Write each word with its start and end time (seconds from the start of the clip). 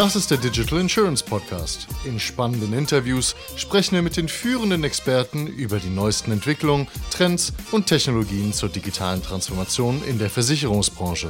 Das 0.00 0.16
ist 0.16 0.30
der 0.30 0.38
Digital 0.38 0.80
Insurance 0.80 1.22
Podcast. 1.22 1.86
In 2.06 2.18
spannenden 2.18 2.72
Interviews 2.72 3.36
sprechen 3.56 3.96
wir 3.96 4.00
mit 4.00 4.16
den 4.16 4.28
führenden 4.28 4.82
Experten 4.82 5.46
über 5.46 5.78
die 5.78 5.90
neuesten 5.90 6.32
Entwicklungen, 6.32 6.88
Trends 7.10 7.52
und 7.70 7.86
Technologien 7.86 8.54
zur 8.54 8.70
digitalen 8.70 9.22
Transformation 9.22 10.02
in 10.08 10.18
der 10.18 10.30
Versicherungsbranche. 10.30 11.28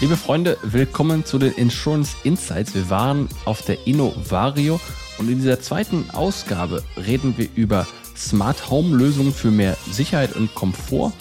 Liebe 0.00 0.16
Freunde, 0.16 0.56
willkommen 0.62 1.24
zu 1.24 1.40
den 1.40 1.54
Insurance 1.54 2.14
Insights. 2.22 2.72
Wir 2.72 2.88
waren 2.88 3.28
auf 3.46 3.62
der 3.62 3.84
Innovario 3.84 4.80
und 5.18 5.28
in 5.28 5.40
dieser 5.40 5.58
zweiten 5.58 6.08
Ausgabe 6.12 6.84
reden 7.04 7.34
wir 7.36 7.48
über 7.56 7.84
Smart 8.16 8.70
Home 8.70 8.96
Lösungen 8.96 9.34
für 9.34 9.50
mehr 9.50 9.76
Sicherheit 9.90 10.36
und 10.36 10.54
Komfort, 10.54 11.12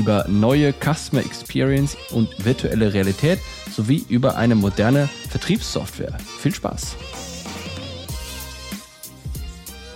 über 0.00 0.24
neue 0.28 0.72
Customer 0.72 1.20
Experience 1.20 1.94
und 2.10 2.42
virtuelle 2.42 2.94
Realität 2.94 3.38
sowie 3.70 4.02
über 4.08 4.38
eine 4.38 4.54
moderne 4.54 5.10
Vertriebssoftware. 5.28 6.16
Viel 6.38 6.54
Spaß! 6.54 6.96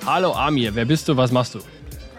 Hallo 0.04 0.32
Amir, 0.34 0.74
wer 0.74 0.84
bist 0.84 1.08
du, 1.08 1.16
was 1.16 1.32
machst 1.32 1.54
du? 1.54 1.60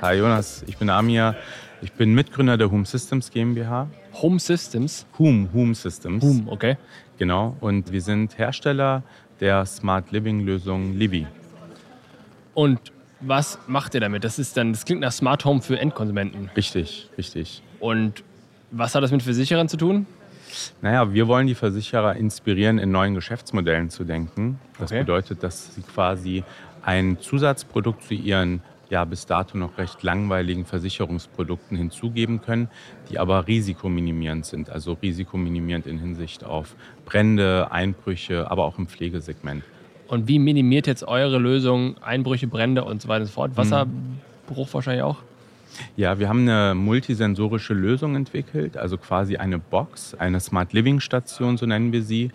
Hi 0.02 0.16
Jonas, 0.16 0.64
ich 0.66 0.78
bin 0.78 0.90
Amir. 0.90 1.36
Ich 1.84 1.92
bin 1.92 2.16
Mitgründer 2.16 2.58
der 2.58 2.72
Home 2.72 2.86
Systems 2.86 3.30
GmbH. 3.30 3.88
Home 4.14 4.40
Systems? 4.40 5.06
Home, 5.20 5.50
Home 5.54 5.76
Systems. 5.76 6.24
Home, 6.24 6.46
okay. 6.48 6.78
Genau, 7.20 7.56
und 7.60 7.92
wir 7.92 8.02
sind 8.02 8.36
Hersteller 8.40 9.04
der 9.40 9.64
Smart 9.68 10.12
Living 10.12 10.40
Lösung 10.40 10.94
Livy. 10.94 11.28
Und 12.56 12.95
was 13.28 13.60
macht 13.68 13.94
ihr 13.94 14.02
damit? 14.02 14.24
Das 14.24 14.40
ist 14.40 14.58
dann, 14.58 14.74
das 14.74 14.86
klingt 14.86 15.02
nach 15.02 15.12
Smart 15.12 15.46
Home 15.46 15.62
für 15.62 15.80
Endkonsumenten. 15.80 16.50
Richtig, 16.56 17.10
richtig. 17.18 17.62
Und 17.80 18.24
was 18.72 18.96
hat 18.96 19.04
das 19.04 19.12
mit 19.12 19.24
Versicherern 19.24 19.68
zu 19.70 19.78
tun? 19.78 20.06
Naja, 20.82 21.14
wir 21.14 21.28
wollen 21.28 21.48
die 21.48 21.56
Versicherer 21.56 22.16
inspirieren, 22.16 22.78
in 22.78 22.92
neuen 22.92 23.14
Geschäftsmodellen 23.14 23.90
zu 23.90 24.04
denken. 24.04 24.60
Das 24.80 24.92
Okay. 24.92 25.02
bedeutet, 25.02 25.44
dass 25.44 25.76
sie 25.76 25.82
quasi 25.82 26.44
ein 26.84 27.18
Zusatzprodukt 27.20 28.04
zu 28.04 28.14
ihren 28.14 28.62
ja 28.90 29.04
bis 29.04 29.26
dato 29.26 29.58
noch 29.58 29.78
recht 29.80 30.04
langweiligen 30.04 30.64
Versicherungsprodukten 30.64 31.76
hinzugeben 31.76 32.42
können, 32.42 32.70
die 33.10 33.18
aber 33.18 33.48
risikominimierend 33.48 34.46
sind. 34.46 34.70
Also 34.70 34.94
risikominimierend 35.02 35.88
in 35.88 35.98
Hinsicht 35.98 36.44
auf 36.44 36.76
Brände, 37.04 37.72
Einbrüche, 37.72 38.50
aber 38.52 38.66
auch 38.66 38.78
im 38.78 38.88
Pflegesegment. 38.88 39.64
Und 40.08 40.28
wie 40.28 40.40
minimiert 40.40 40.88
jetzt 40.88 41.04
eure 41.04 41.38
Lösung 41.38 41.98
Einbrüche, 42.02 42.48
Brände 42.48 42.84
und 42.84 43.02
so 43.02 43.08
weiter 43.08 43.22
und 43.22 43.28
so 43.28 43.34
fort? 43.34 43.58
Wasserbruch 43.58 44.74
wahrscheinlich 44.74 45.04
auch? 45.04 45.18
Ja, 45.98 46.20
wir 46.20 46.30
haben 46.30 46.48
eine 46.48 46.74
multisensorische 46.76 47.74
Lösung 47.74 48.16
entwickelt, 48.16 48.78
also 48.78 48.98
quasi 48.98 49.38
eine 49.38 49.60
Box, 49.60 50.16
eine 50.16 50.40
Smart 50.40 50.74
Living 50.74 51.00
Station, 51.00 51.58
so 51.58 51.66
nennen 51.66 51.92
wir 51.92 52.02
sie, 52.02 52.32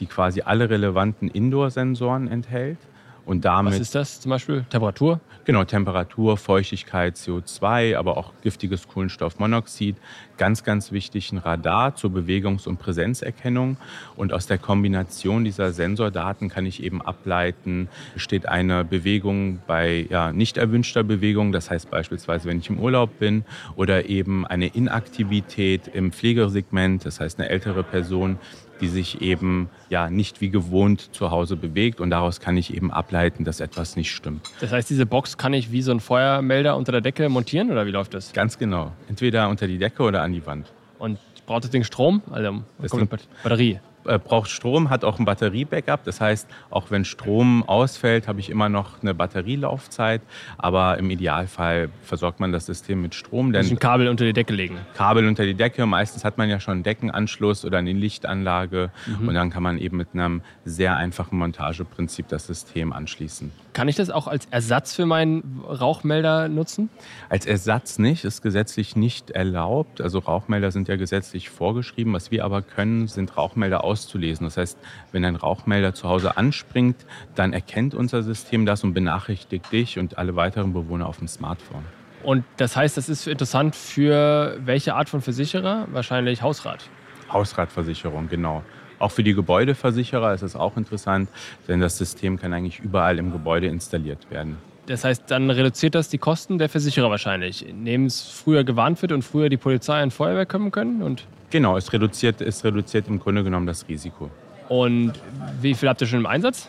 die 0.00 0.06
quasi 0.06 0.42
alle 0.42 0.70
relevanten 0.70 1.28
Indoor-Sensoren 1.28 2.28
enthält. 2.28 2.78
Und 3.26 3.44
damit 3.44 3.74
Was 3.74 3.80
ist 3.80 3.94
das 3.94 4.20
zum 4.20 4.30
Beispiel? 4.30 4.64
Temperatur? 4.68 5.20
Genau, 5.44 5.64
Temperatur, 5.64 6.36
Feuchtigkeit, 6.36 7.16
CO2, 7.16 7.96
aber 7.96 8.16
auch 8.16 8.32
giftiges 8.42 8.88
Kohlenstoffmonoxid. 8.88 9.96
Ganz, 10.36 10.64
ganz 10.64 10.90
wichtig 10.90 11.32
ein 11.32 11.38
Radar 11.38 11.96
zur 11.96 12.10
Bewegungs- 12.10 12.66
und 12.66 12.78
Präsenzerkennung. 12.78 13.76
Und 14.16 14.32
aus 14.32 14.46
der 14.46 14.58
Kombination 14.58 15.44
dieser 15.44 15.72
Sensordaten 15.72 16.48
kann 16.48 16.66
ich 16.66 16.82
eben 16.82 17.00
ableiten, 17.00 17.88
steht 18.16 18.48
eine 18.48 18.84
Bewegung 18.84 19.60
bei 19.66 20.06
ja, 20.10 20.32
nicht 20.32 20.56
erwünschter 20.56 21.02
Bewegung, 21.02 21.52
das 21.52 21.70
heißt 21.70 21.90
beispielsweise, 21.90 22.48
wenn 22.48 22.58
ich 22.58 22.68
im 22.68 22.78
Urlaub 22.78 23.18
bin, 23.18 23.44
oder 23.76 24.08
eben 24.08 24.46
eine 24.46 24.66
Inaktivität 24.66 25.88
im 25.88 26.12
Pflegesegment, 26.12 27.04
das 27.04 27.20
heißt 27.20 27.38
eine 27.38 27.48
ältere 27.48 27.82
Person, 27.82 28.38
die 28.80 28.88
sich 28.88 29.20
eben 29.22 29.68
ja 29.88 30.10
nicht 30.10 30.40
wie 30.40 30.50
gewohnt 30.50 31.14
zu 31.14 31.30
Hause 31.30 31.56
bewegt 31.56 32.00
und 32.00 32.10
daraus 32.10 32.40
kann 32.40 32.56
ich 32.56 32.74
eben 32.74 32.90
ableiten, 32.90 33.44
dass 33.44 33.60
etwas 33.60 33.96
nicht 33.96 34.10
stimmt. 34.12 34.50
Das 34.60 34.72
heißt, 34.72 34.90
diese 34.90 35.06
Box 35.06 35.38
kann 35.38 35.52
ich 35.54 35.70
wie 35.72 35.82
so 35.82 35.92
ein 35.92 36.00
Feuermelder 36.00 36.76
unter 36.76 36.92
der 36.92 37.00
Decke 37.00 37.28
montieren 37.28 37.70
oder 37.70 37.86
wie 37.86 37.90
läuft 37.90 38.14
das? 38.14 38.32
Ganz 38.32 38.58
genau. 38.58 38.92
Entweder 39.08 39.48
unter 39.48 39.66
die 39.66 39.78
Decke 39.78 40.02
oder 40.02 40.22
an 40.22 40.32
die 40.32 40.44
Wand. 40.46 40.66
Und 40.98 41.18
braucht 41.46 41.64
das 41.64 41.70
Ding 41.70 41.84
Strom? 41.84 42.22
Also 42.30 42.62
Das 42.80 42.90
kommt 42.90 43.02
eine 43.02 43.06
Bat- 43.08 43.28
Batterie. 43.42 43.80
Äh, 44.06 44.18
braucht 44.18 44.50
Strom, 44.50 44.90
hat 44.90 45.04
auch 45.04 45.18
ein 45.18 45.24
Batterie-Backup. 45.24 46.04
Das 46.04 46.20
heißt, 46.20 46.48
auch 46.70 46.90
wenn 46.90 47.04
Strom 47.04 47.62
ausfällt, 47.66 48.28
habe 48.28 48.40
ich 48.40 48.50
immer 48.50 48.68
noch 48.68 49.02
eine 49.02 49.14
Batterielaufzeit. 49.14 50.22
Aber 50.58 50.98
im 50.98 51.10
Idealfall 51.10 51.88
versorgt 52.02 52.40
man 52.40 52.52
das 52.52 52.66
System 52.66 53.02
mit 53.02 53.14
Strom, 53.14 53.52
denn 53.52 53.66
ein 53.66 53.78
Kabel 53.78 54.08
unter 54.08 54.24
die 54.24 54.32
Decke 54.32 54.52
legen. 54.52 54.78
Kabel 54.94 55.26
unter 55.26 55.44
die 55.44 55.54
Decke. 55.54 55.86
Meistens 55.86 56.24
hat 56.24 56.38
man 56.38 56.48
ja 56.48 56.60
schon 56.60 56.72
einen 56.72 56.82
Deckenanschluss 56.82 57.64
oder 57.64 57.78
eine 57.78 57.92
Lichtanlage. 57.92 58.90
Und 59.26 59.34
dann 59.34 59.50
kann 59.50 59.62
man 59.62 59.78
eben 59.78 59.96
mit 59.96 60.08
einem 60.12 60.42
sehr 60.64 60.96
einfachen 60.96 61.38
Montageprinzip 61.38 62.28
das 62.28 62.46
System 62.46 62.92
anschließen. 62.92 63.52
Kann 63.72 63.88
ich 63.88 63.96
das 63.96 64.10
auch 64.10 64.28
als 64.28 64.46
Ersatz 64.50 64.94
für 64.94 65.04
meinen 65.04 65.62
Rauchmelder 65.66 66.48
nutzen? 66.48 66.90
Als 67.28 67.44
Ersatz 67.44 67.98
nicht, 67.98 68.24
ist 68.24 68.40
gesetzlich 68.42 68.94
nicht 68.94 69.30
erlaubt. 69.30 70.00
Also 70.00 70.20
Rauchmelder 70.20 70.70
sind 70.70 70.88
ja 70.88 70.96
gesetzlich 70.96 71.50
vorgeschrieben. 71.50 72.12
Was 72.12 72.30
wir 72.30 72.44
aber 72.44 72.62
können, 72.62 73.08
sind 73.08 73.36
Rauchmelder 73.36 73.82
auszulesen. 73.94 74.44
Das 74.44 74.56
heißt, 74.56 74.76
wenn 75.12 75.24
ein 75.24 75.36
Rauchmelder 75.36 75.94
zu 75.94 76.08
Hause 76.08 76.36
anspringt, 76.36 76.96
dann 77.36 77.52
erkennt 77.52 77.94
unser 77.94 78.22
System 78.22 78.66
das 78.66 78.82
und 78.82 78.92
benachrichtigt 78.92 79.70
dich 79.70 79.98
und 80.00 80.18
alle 80.18 80.34
weiteren 80.34 80.72
Bewohner 80.72 81.06
auf 81.06 81.18
dem 81.18 81.28
Smartphone. 81.28 81.84
Und 82.24 82.44
das 82.56 82.76
heißt, 82.76 82.96
das 82.96 83.08
ist 83.08 83.28
interessant 83.28 83.76
für 83.76 84.58
welche 84.64 84.94
Art 84.94 85.08
von 85.08 85.20
Versicherer? 85.20 85.86
Wahrscheinlich 85.92 86.42
Hausrat. 86.42 86.88
Hausratversicherung, 87.30 88.28
genau. 88.28 88.62
Auch 88.98 89.10
für 89.10 89.22
die 89.22 89.34
Gebäudeversicherer 89.34 90.34
ist 90.34 90.42
es 90.42 90.56
auch 90.56 90.76
interessant, 90.76 91.28
denn 91.68 91.80
das 91.80 91.98
System 91.98 92.38
kann 92.38 92.52
eigentlich 92.52 92.80
überall 92.80 93.18
im 93.18 93.30
Gebäude 93.32 93.66
installiert 93.66 94.30
werden. 94.30 94.56
Das 94.86 95.04
heißt, 95.04 95.24
dann 95.30 95.50
reduziert 95.50 95.94
das 95.94 96.08
die 96.08 96.18
Kosten 96.18 96.58
der 96.58 96.68
Versicherer 96.68 97.10
wahrscheinlich, 97.10 97.66
indem 97.66 98.06
es 98.06 98.22
früher 98.22 98.64
gewarnt 98.64 99.00
wird 99.00 99.12
und 99.12 99.22
früher 99.22 99.48
die 99.48 99.56
Polizei 99.56 100.02
und 100.02 100.12
Feuerwehr 100.12 100.46
kommen 100.46 100.70
können. 100.70 101.02
Und, 101.02 101.26
Genau, 101.50 101.76
es 101.76 101.92
reduziert, 101.92 102.40
es 102.40 102.64
reduziert 102.64 103.08
im 103.08 103.18
Grunde 103.18 103.44
genommen 103.44 103.66
das 103.66 103.86
Risiko. 103.88 104.30
und 104.68 105.12
wie 105.60 105.74
viel 105.74 105.88
habt 105.88 106.00
ihr 106.00 106.06
schon 106.06 106.20
im 106.20 106.26
Einsatz? 106.26 106.68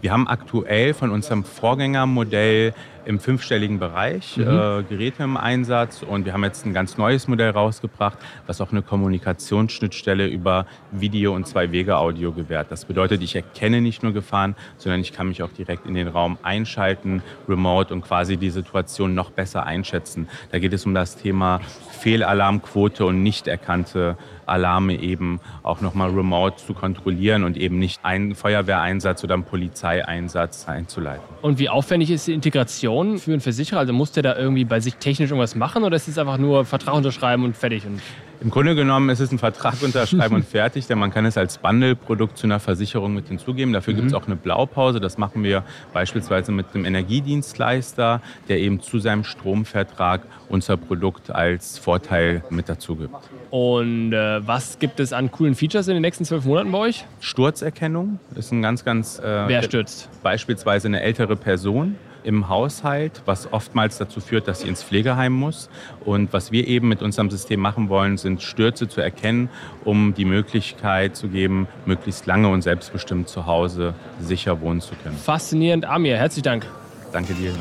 Wir 0.00 0.12
haben 0.12 0.26
aktuell 0.26 0.94
von 0.94 1.10
unserem 1.10 1.44
Vorgängermodell 1.44 2.74
im 3.04 3.18
fünfstelligen 3.18 3.78
Bereich 3.78 4.38
äh, 4.38 4.42
Geräte 4.42 5.22
im 5.22 5.36
Einsatz 5.36 6.02
und 6.02 6.24
wir 6.24 6.32
haben 6.32 6.44
jetzt 6.44 6.64
ein 6.66 6.72
ganz 6.72 6.98
neues 6.98 7.28
Modell 7.28 7.50
rausgebracht, 7.50 8.18
was 8.46 8.60
auch 8.60 8.70
eine 8.70 8.82
Kommunikationsschnittstelle 8.82 10.26
über 10.26 10.66
Video 10.90 11.34
und 11.34 11.46
Zwei-Wege-Audio 11.46 12.32
gewährt. 12.32 12.68
Das 12.70 12.84
bedeutet, 12.84 13.22
ich 13.22 13.34
erkenne 13.34 13.80
nicht 13.80 14.02
nur 14.02 14.12
Gefahren, 14.12 14.54
sondern 14.76 15.00
ich 15.00 15.12
kann 15.12 15.28
mich 15.28 15.42
auch 15.42 15.50
direkt 15.50 15.86
in 15.86 15.94
den 15.94 16.08
Raum 16.08 16.38
einschalten, 16.42 17.22
remote 17.48 17.92
und 17.92 18.02
quasi 18.02 18.36
die 18.36 18.50
Situation 18.50 19.14
noch 19.14 19.30
besser 19.30 19.64
einschätzen. 19.64 20.28
Da 20.50 20.58
geht 20.58 20.72
es 20.72 20.86
um 20.86 20.94
das 20.94 21.16
Thema 21.16 21.60
Fehlalarmquote 22.00 23.04
und 23.04 23.22
nicht 23.22 23.48
erkannte 23.48 24.16
Alarme 24.44 25.00
eben 25.00 25.40
auch 25.62 25.80
nochmal 25.80 26.10
remote 26.10 26.56
zu 26.56 26.74
kontrollieren 26.74 27.44
und 27.44 27.56
eben 27.56 27.78
nicht 27.78 28.04
einen 28.04 28.34
Feuerwehreinsatz 28.34 29.22
oder 29.24 29.34
einen 29.34 29.44
Polizeieinsatz 29.44 30.68
einzuleiten. 30.68 31.22
Und 31.42 31.58
wie 31.58 31.68
aufwendig 31.68 32.10
ist 32.10 32.26
die 32.26 32.34
Integration 32.34 32.91
für 33.18 33.32
einen 33.32 33.40
Versicherer? 33.40 33.80
Also 33.80 33.92
muss 33.92 34.12
der 34.12 34.22
da 34.22 34.36
irgendwie 34.36 34.64
bei 34.64 34.80
sich 34.80 34.96
technisch 34.96 35.30
irgendwas 35.30 35.54
machen 35.54 35.84
oder 35.84 35.96
ist 35.96 36.08
es 36.08 36.18
einfach 36.18 36.38
nur 36.38 36.64
Vertrag 36.64 36.94
unterschreiben 36.94 37.44
und 37.44 37.56
fertig? 37.56 37.86
Und 37.86 38.00
Im 38.40 38.50
Grunde 38.50 38.74
genommen 38.74 39.08
ist 39.08 39.20
es 39.20 39.30
ein 39.30 39.38
Vertrag 39.38 39.82
unterschreiben 39.82 40.34
und 40.34 40.44
fertig, 40.44 40.86
denn 40.86 40.98
man 40.98 41.12
kann 41.12 41.24
es 41.24 41.36
als 41.36 41.58
Bundle-Produkt 41.58 42.36
zu 42.36 42.46
einer 42.46 42.60
Versicherung 42.60 43.14
mit 43.14 43.28
hinzugeben. 43.28 43.72
Dafür 43.72 43.94
gibt 43.94 44.08
es 44.08 44.14
auch 44.14 44.26
eine 44.26 44.36
Blaupause. 44.36 45.00
Das 45.00 45.16
machen 45.16 45.44
wir 45.44 45.64
beispielsweise 45.92 46.52
mit 46.52 46.66
einem 46.74 46.84
Energiedienstleister, 46.84 48.20
der 48.48 48.58
eben 48.58 48.80
zu 48.80 48.98
seinem 48.98 49.24
Stromvertrag 49.24 50.22
unser 50.48 50.76
Produkt 50.76 51.30
als 51.30 51.78
Vorteil 51.78 52.42
mit 52.50 52.68
dazu 52.68 52.96
gibt. 52.96 53.14
Und 53.50 54.12
äh, 54.12 54.46
was 54.46 54.78
gibt 54.78 55.00
es 55.00 55.12
an 55.12 55.30
coolen 55.30 55.54
Features 55.54 55.88
in 55.88 55.94
den 55.94 56.02
nächsten 56.02 56.24
zwölf 56.24 56.44
Monaten 56.44 56.72
bei 56.72 56.78
euch? 56.78 57.04
Sturzerkennung 57.20 58.18
ist 58.34 58.52
ein 58.52 58.60
ganz, 58.60 58.84
ganz... 58.84 59.18
Äh, 59.18 59.48
Wer 59.48 59.62
stürzt? 59.62 60.08
Beispielsweise 60.22 60.88
eine 60.88 61.00
ältere 61.00 61.36
Person 61.36 61.96
im 62.24 62.48
Haushalt, 62.48 63.22
was 63.26 63.52
oftmals 63.52 63.98
dazu 63.98 64.20
führt, 64.20 64.48
dass 64.48 64.60
sie 64.60 64.68
ins 64.68 64.82
Pflegeheim 64.82 65.32
muss. 65.32 65.68
Und 66.04 66.32
was 66.32 66.52
wir 66.52 66.66
eben 66.66 66.88
mit 66.88 67.02
unserem 67.02 67.30
System 67.30 67.60
machen 67.60 67.88
wollen, 67.88 68.16
sind 68.16 68.42
Stürze 68.42 68.88
zu 68.88 69.00
erkennen, 69.00 69.48
um 69.84 70.14
die 70.14 70.24
Möglichkeit 70.24 71.16
zu 71.16 71.28
geben, 71.28 71.68
möglichst 71.86 72.26
lange 72.26 72.48
und 72.48 72.62
selbstbestimmt 72.62 73.28
zu 73.28 73.46
Hause 73.46 73.94
sicher 74.20 74.60
wohnen 74.60 74.80
zu 74.80 74.94
können. 75.02 75.16
Faszinierend, 75.16 75.84
Amir. 75.84 76.16
Herzlichen 76.16 76.44
Dank. 76.44 76.66
Danke 77.12 77.34
dir. 77.34 77.52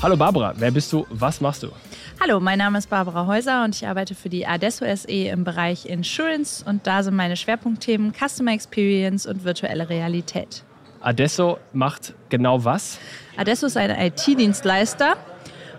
Hallo 0.00 0.16
Barbara, 0.16 0.54
wer 0.56 0.70
bist 0.70 0.92
du? 0.92 1.06
Was 1.10 1.40
machst 1.40 1.64
du? 1.64 1.68
Hallo, 2.20 2.40
mein 2.40 2.58
Name 2.58 2.78
ist 2.78 2.90
Barbara 2.90 3.26
Häuser 3.26 3.64
und 3.64 3.74
ich 3.74 3.86
arbeite 3.86 4.14
für 4.14 4.28
die 4.28 4.46
Adesso 4.46 4.84
SE 4.96 5.06
im 5.08 5.44
Bereich 5.44 5.86
Insurance 5.86 6.64
und 6.64 6.86
da 6.86 7.02
sind 7.02 7.14
meine 7.14 7.36
Schwerpunktthemen 7.36 8.12
Customer 8.12 8.52
Experience 8.52 9.26
und 9.26 9.44
virtuelle 9.44 9.88
Realität. 9.88 10.64
Adesso 11.00 11.58
macht 11.72 12.14
genau 12.28 12.64
was? 12.64 12.98
Adesso 13.36 13.66
ist 13.66 13.76
ein 13.76 13.90
IT-Dienstleister 13.90 15.16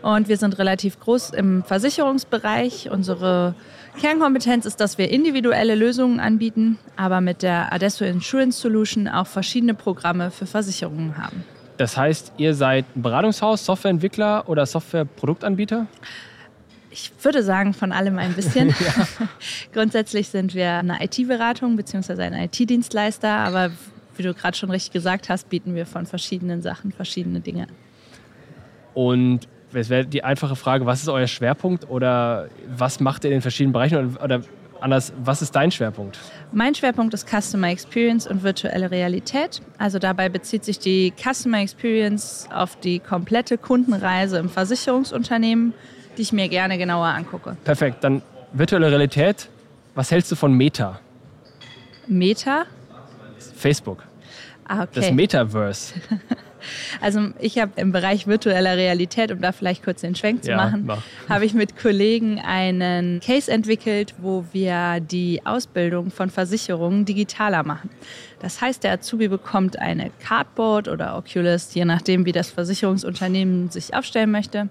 Und 0.02 0.30
wir 0.30 0.38
sind 0.38 0.58
relativ 0.60 1.00
groß 1.00 1.32
im 1.32 1.64
Versicherungsbereich. 1.64 2.90
Unsere 2.90 3.56
Kernkompetenz 4.00 4.66
ist, 4.66 4.80
dass 4.80 4.98
wir 4.98 5.10
individuelle 5.10 5.76
Lösungen 5.76 6.20
anbieten, 6.20 6.78
aber 6.96 7.22
mit 7.22 7.42
der 7.42 7.74
Adesso 7.74 8.06
Insurance 8.06 8.60
Solution 8.60 9.08
auch 9.08 9.28
verschiedene 9.28 9.74
Programme 9.74 10.32
für 10.32 10.46
Versicherungen 10.46 11.18
haben. 11.18 11.44
Das 11.78 11.98
heißt, 11.98 12.34
ihr 12.38 12.56
seid 12.56 12.86
ein 12.96 13.02
Beratungshaus, 13.02 13.66
Softwareentwickler 13.66 14.48
oder 14.48 14.66
Softwareproduktanbieter? 14.66 15.88
Ich 16.92 17.12
würde 17.22 17.44
sagen, 17.44 17.74
von 17.74 17.92
allem 17.92 18.18
ein 18.18 18.34
bisschen. 18.34 18.70
ja. 18.80 19.08
Grundsätzlich 19.74 20.30
sind 20.30 20.54
wir 20.56 20.74
eine 20.74 21.04
IT-Beratung 21.04 21.76
bzw. 21.76 22.22
ein 22.24 22.34
IT-Dienstleister, 22.34 23.30
aber 23.30 23.72
wie 24.20 24.24
du 24.24 24.34
gerade 24.34 24.56
schon 24.56 24.70
richtig 24.70 24.92
gesagt 24.92 25.30
hast, 25.30 25.50
bieten 25.50 25.74
wir 25.74 25.86
von 25.86 26.06
verschiedenen 26.06 26.62
Sachen 26.62 26.92
verschiedene 26.92 27.40
Dinge. 27.40 27.68
Und 28.94 29.48
es 29.74 29.90
wäre 29.90 30.06
die 30.06 30.24
einfache 30.24 30.56
Frage, 30.56 30.86
was 30.86 31.02
ist 31.02 31.10
euer 31.10 31.28
Schwerpunkt 31.28 31.90
oder 31.90 32.50
was 32.68 33.00
macht 33.00 33.24
ihr 33.24 33.30
in 33.30 33.38
den 33.38 33.42
verschiedenen 33.42 33.74
Bereichen 33.74 34.18
oder 34.18 34.42
anders, 34.82 35.14
was 35.24 35.42
ist 35.42 35.56
dein 35.56 35.72
Schwerpunkt? 35.72 36.18
Mein 36.52 36.76
Schwerpunkt 36.76 37.14
ist 37.14 37.28
Customer 37.28 37.70
Experience 37.70 38.28
und 38.28 38.44
virtuelle 38.44 38.92
Realität. 38.92 39.62
Also 39.78 40.00
dabei 40.00 40.30
bezieht 40.30 40.66
sich 40.66 40.80
die 40.80 41.14
Customer 41.18 41.60
Experience 41.60 42.48
auf 42.54 42.76
die 42.78 43.00
komplette 43.00 43.58
Kundenreise 43.58 44.38
im 44.38 44.50
Versicherungsunternehmen, 44.50 45.74
die 46.18 46.24
ich 46.24 46.34
mir 46.34 46.50
gerne 46.50 46.78
genauer 46.78 47.08
angucke. 47.08 47.56
Perfekt, 47.64 48.04
dann 48.04 48.22
virtuelle 48.54 48.90
Realität. 48.90 49.50
Was 49.96 50.12
hältst 50.12 50.32
du 50.32 50.36
von 50.36 50.54
Meta? 50.54 51.00
Meta? 52.08 52.66
Facebook. 53.56 54.09
Ah, 54.70 54.84
okay. 54.84 54.90
Das 54.94 55.12
Metaverse. 55.12 55.96
Also 57.00 57.30
ich 57.40 57.58
habe 57.58 57.72
im 57.78 57.94
Bereich 57.94 58.28
virtueller 58.28 58.76
Realität, 58.76 59.32
um 59.32 59.40
da 59.40 59.54
vielleicht 59.54 59.82
kurz 59.82 60.02
den 60.02 60.14
Schwenk 60.14 60.44
zu 60.44 60.52
ja, 60.52 60.58
machen, 60.58 60.84
mach. 60.86 61.02
habe 61.30 61.46
ich 61.46 61.54
mit 61.54 61.78
Kollegen 61.78 62.40
einen 62.40 63.22
Case 63.22 63.50
entwickelt, 63.50 64.16
wo 64.18 64.44
wir 64.52 65.00
die 65.00 65.46
Ausbildung 65.46 66.12
von 66.12 66.30
Versicherungen 66.30 67.06
digitaler 67.06 67.64
machen. 67.64 67.90
Das 68.40 68.60
heißt, 68.60 68.84
der 68.84 68.92
Azubi 68.92 69.30
bekommt 69.30 69.80
eine 69.80 70.12
Cardboard 70.20 70.90
oder 70.90 71.18
Oculus, 71.18 71.74
je 71.74 71.86
nachdem, 71.86 72.26
wie 72.26 72.34
das 72.34 72.50
Versicherungsunternehmen 72.50 73.70
sich 73.70 73.94
aufstellen 73.94 74.32
möchte, 74.32 74.70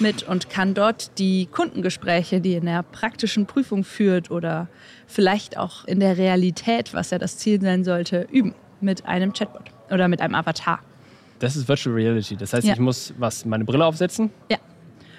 mit 0.00 0.22
und 0.22 0.50
kann 0.50 0.74
dort 0.74 1.18
die 1.18 1.46
Kundengespräche, 1.46 2.42
die 2.42 2.54
in 2.54 2.66
der 2.66 2.82
praktischen 2.82 3.46
Prüfung 3.46 3.84
führt 3.84 4.30
oder 4.30 4.68
vielleicht 5.06 5.56
auch 5.56 5.86
in 5.86 6.00
der 6.00 6.16
Realität, 6.18 6.92
was 6.94 7.10
ja 7.10 7.18
das 7.18 7.38
Ziel 7.38 7.60
sein 7.60 7.84
sollte, 7.84 8.26
üben 8.30 8.54
mit 8.82 9.06
einem 9.06 9.32
Chatbot 9.32 9.70
oder 9.90 10.08
mit 10.08 10.20
einem 10.20 10.34
Avatar. 10.34 10.80
Das 11.38 11.56
ist 11.56 11.66
Virtual 11.68 11.94
Reality. 11.94 12.36
Das 12.36 12.52
heißt, 12.52 12.66
ja. 12.66 12.74
ich 12.74 12.78
muss 12.78 13.12
was, 13.18 13.44
meine 13.44 13.64
Brille 13.64 13.84
aufsetzen. 13.84 14.30
Ja. 14.50 14.58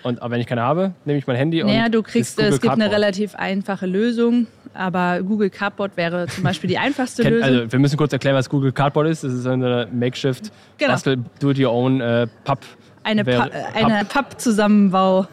Und 0.04 0.20
wenn 0.22 0.40
ich 0.40 0.48
keine 0.48 0.62
habe, 0.62 0.94
nehme 1.06 1.18
ich 1.18 1.28
mein 1.28 1.38
Handy 1.38 1.64
naja, 1.64 1.86
und. 1.86 1.96
Du 1.96 2.04
kriegst, 2.04 2.40
es 2.40 2.62
gibt 2.62 2.74
eine 2.74 2.92
relativ 2.92 3.36
einfache 3.36 3.86
Lösung, 3.86 4.48
aber 4.74 5.22
Google 5.22 5.50
Cardboard 5.50 5.96
wäre 5.96 6.28
zum 6.28 6.44
Beispiel 6.44 6.68
die 6.70 6.78
einfachste 6.80 7.24
Lösung. 7.24 7.44
Also, 7.44 7.72
wir 7.72 7.80
müssen 7.80 7.98
kurz 7.98 8.12
erklären, 8.12 8.36
was 8.36 8.50
Google 8.50 8.72
Cardboard 8.72 9.08
ist. 9.08 9.24
Das 9.24 9.34
ist 9.34 9.48
eine 9.48 9.88
Makeshift, 9.92 10.52
genau. 10.78 10.96
Do-it-your-own 11.40 12.02
äh, 12.02 12.28
Papp. 12.44 12.60
Eine, 13.04 13.24
pa 13.24 13.50
eine 13.74 14.06
Papp-Zusammenbau. 14.06 15.28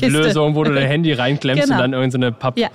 Lösung, 0.00 0.54
wo 0.54 0.64
du 0.64 0.72
dein 0.72 0.86
Handy 0.88 1.12
reinklemmst 1.12 1.64
genau. 1.64 1.76
und 1.76 1.80
dann 1.82 1.92
irgendeine 1.92 2.32
Papp. 2.32 2.58
Ja. 2.58 2.68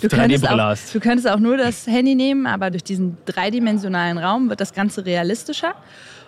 Du 0.00 0.08
könntest, 0.08 0.48
auch, 0.48 0.76
du 0.92 1.00
könntest 1.00 1.28
auch 1.28 1.38
nur 1.38 1.56
das 1.56 1.86
Handy 1.86 2.14
nehmen, 2.14 2.46
aber 2.46 2.70
durch 2.70 2.84
diesen 2.84 3.16
dreidimensionalen 3.26 4.18
Raum 4.18 4.48
wird 4.48 4.60
das 4.60 4.72
Ganze 4.72 5.04
realistischer. 5.06 5.74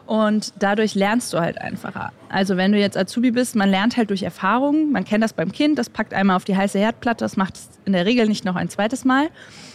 Und 0.07 0.53
dadurch 0.59 0.95
lernst 0.95 1.33
du 1.33 1.39
halt 1.39 1.61
einfacher. 1.61 2.13
Also 2.29 2.57
wenn 2.57 2.73
du 2.73 2.79
jetzt 2.79 2.97
Azubi 2.97 3.31
bist, 3.31 3.55
man 3.55 3.71
lernt 3.71 3.97
halt 3.97 4.11
durch 4.11 4.25
Erfahrung. 4.25 4.91
Man 4.91 5.05
kennt 5.05 5.23
das 5.23 5.33
beim 5.33 5.53
Kind, 5.53 5.79
das 5.79 5.91
packt 5.91 6.13
einmal 6.13 6.37
auf 6.37 6.45
die 6.45 6.57
heiße 6.57 6.79
Herdplatte, 6.79 7.25
das 7.25 7.37
macht 7.37 7.55
es 7.55 7.71
in 7.85 7.93
der 7.93 8.05
Regel 8.05 8.27
nicht 8.27 8.45
noch 8.45 8.57
ein 8.57 8.69
zweites 8.69 9.05
Mal. 9.05 9.29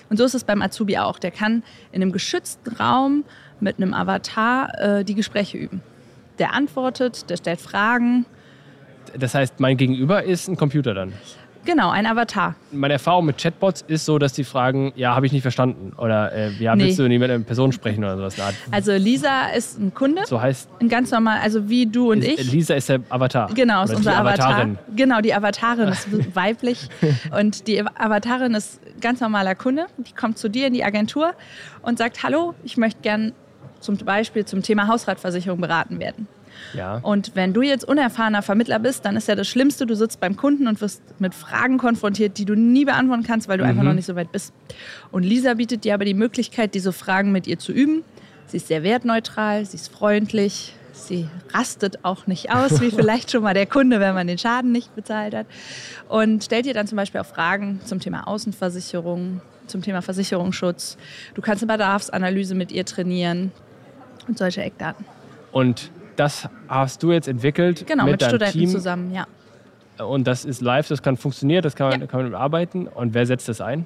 Und 0.09 0.18
so 0.18 0.25
ist 0.25 0.35
es 0.35 0.44
beim 0.44 0.62
Azubi 0.62 0.97
auch. 0.97 1.19
Der 1.19 1.31
kann 1.31 1.63
in 1.91 2.01
einem 2.01 2.12
geschützten 2.12 2.75
Raum 2.75 3.23
mit 3.59 3.77
einem 3.77 3.94
Avatar 3.94 5.00
äh, 5.00 5.03
die 5.06 5.15
Gespräche 5.15 5.57
üben. 5.57 5.81
Der 6.39 6.53
antwortet, 6.53 7.30
der 7.30 7.38
stellt 7.38 7.62
Fragen. 7.62 8.25
Das 9.18 9.33
heißt, 9.33 9.59
mein 9.59 9.77
Gegenüber 9.77 10.23
ist 10.23 10.47
ein 10.47 10.57
Computer 10.57 10.94
dann? 10.94 11.13
Genau, 11.68 11.90
ein 11.90 12.06
Avatar. 12.06 12.56
Meine 12.72 12.94
Erfahrung 12.94 13.25
mit 13.25 13.38
Chatbots 13.38 13.84
ist 13.90 14.06
so, 14.06 14.18
dass 14.18 14.31
die 14.31 14.46
fragen, 14.46 14.94
ja, 14.96 15.14
habe 15.14 15.25
ich 15.25 15.34
nicht 15.34 15.42
verstanden. 15.42 15.92
Oder 15.98 16.31
äh, 16.31 16.52
ja, 16.60 16.78
willst 16.78 16.98
nee. 16.98 17.04
du 17.04 17.10
nicht 17.10 17.19
mit 17.19 17.30
einer 17.30 17.44
Person 17.44 17.74
sprechen 17.74 18.06
oder 18.06 18.16
sowas. 18.16 18.56
Also 18.72 18.94
Lisa 18.94 19.48
ist 19.50 19.78
ein 19.78 19.94
Kunde. 19.94 20.22
So 20.25 20.42
heißt. 20.42 20.69
Ein 20.80 20.88
ganz 20.88 21.12
normal, 21.12 21.40
also 21.44 21.68
wie 21.68 21.86
du 21.86 22.14
und 22.14 22.24
ich. 22.24 22.50
Lisa 22.50 22.74
ist 22.75 22.88
der 22.88 23.02
Avatar. 23.10 23.50
Genau, 23.54 23.84
ist 23.84 23.94
unser 23.94 24.18
Avatar. 24.18 24.78
Genau, 24.96 25.19
die 25.19 25.34
Avatarin 25.34 25.90
ist 25.90 26.08
weiblich. 26.36 26.88
Und 27.38 27.68
die 27.68 27.81
Avatarin 27.81 28.54
ist 28.54 28.80
ganz 29.02 29.19
normaler 29.19 29.54
Kunde. 29.54 29.88
Die 29.98 30.14
kommt 30.14 30.38
zu 30.38 30.50
dir 30.50 30.68
in 30.68 30.74
die 30.74 30.86
Agentur 30.86 31.34
und 31.81 31.98
sagt, 31.98 32.24
hallo, 32.24 32.56
ich 32.64 32.78
möchte 32.78 33.02
gern 33.02 33.34
zum 33.81 33.98
Beispiel 33.98 34.46
zum 34.46 34.64
Thema 34.64 34.88
Hausratversicherung 34.88 35.60
beraten 35.60 36.00
werden. 36.00 36.30
Ja. 36.74 36.98
Und 36.98 37.31
wenn 37.36 37.54
du 37.54 37.62
jetzt 37.62 37.83
unerfahrener 37.83 38.42
Vermittler 38.42 38.80
bist, 38.80 39.06
dann 39.06 39.15
ist 39.15 39.27
ja 39.27 39.36
das 39.36 39.48
Schlimmste, 39.48 39.86
du 39.86 39.95
sitzt 39.95 40.19
beim 40.19 40.36
Kunden 40.36 40.68
und 40.68 40.81
wirst 40.81 41.01
mit 41.19 41.33
Fragen 41.33 41.77
konfrontiert, 41.77 42.38
die 42.38 42.45
du 42.45 42.56
nie 42.56 42.86
beantworten 42.86 43.24
kannst, 43.24 43.48
weil 43.48 43.57
du 43.57 43.63
mhm. 43.63 43.71
einfach 43.71 43.83
noch 43.83 43.94
nicht 43.94 44.06
so 44.06 44.15
weit 44.15 44.31
bist. 44.31 44.54
Und 45.12 45.24
Lisa 45.24 45.56
bietet 45.56 45.83
dir 45.83 45.94
aber 45.94 46.06
die 46.06 46.13
Möglichkeit, 46.13 46.74
diese 46.74 46.94
Fragen 46.94 47.31
mit 47.31 47.48
ihr 47.48 47.59
zu 47.59 47.71
üben. 47.71 48.04
Sie 48.48 48.57
ist 48.57 48.68
sehr 48.68 48.83
wertneutral, 48.83 49.65
sie 49.65 49.75
ist 49.75 49.92
freundlich, 49.92 50.74
sie 50.94 51.27
rastet 51.54 52.04
auch 52.04 52.27
nicht 52.27 52.51
aus, 52.54 52.81
wie 52.81 52.92
vielleicht 52.95 53.31
schon 53.31 53.44
mal 53.44 53.54
der 53.54 53.65
Kunde, 53.65 54.00
wenn 54.00 54.13
man 54.13 54.27
den 54.27 54.38
Schaden 54.38 54.71
nicht 54.71 54.95
bezahlt 54.95 55.36
hat. 55.36 55.48
Und 56.07 56.44
stellt 56.44 56.65
dir 56.65 56.74
dann 56.74 56.88
zum 56.88 56.95
Beispiel 56.95 57.21
auch 57.21 57.25
Fragen 57.25 57.81
zum 57.83 58.00
Thema 58.00 58.27
Außenversicherung, 58.27 59.42
zum 59.68 59.81
Thema 59.81 60.01
Versicherungsschutz. 60.01 60.98
Du 61.36 61.42
kannst 61.42 61.63
eine 61.63 61.74
Bedarfsanalyse 61.74 62.56
mit 62.56 62.71
ihr 62.71 62.86
trainieren 62.86 63.51
und 64.27 64.38
solche 64.38 64.62
Eckdaten. 64.62 65.06
Und 65.51 65.92
das 66.18 66.50
hast 66.68 67.04
du 67.04 67.12
jetzt 67.12 67.28
entwickelt 67.28 67.88
genau, 67.88 68.06
mit, 68.06 68.14
mit 68.14 68.24
Studenten 68.24 68.60
Team. 68.60 68.69
zusammen, 68.69 69.14
ja. 69.14 69.25
Und 70.04 70.28
das 70.28 70.46
ist 70.46 70.62
live, 70.62 70.88
das 70.88 71.02
kann 71.02 71.18
funktionieren, 71.18 71.64
das 71.64 71.75
kann 71.75 71.90
man, 71.90 72.02
ja. 72.02 72.08
kann 72.08 72.24
man 72.24 72.36
arbeiten. 72.36 72.88
Und 72.88 73.14
wer 73.14 73.25
setzt 73.25 73.48
das 73.50 73.62
ein? 73.62 73.86